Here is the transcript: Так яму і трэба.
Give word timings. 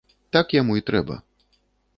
Так 0.35 0.55
яму 0.61 0.79
і 0.81 0.85
трэба. 0.89 1.19